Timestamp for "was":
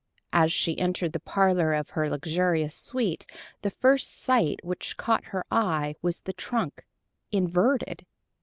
6.01-6.21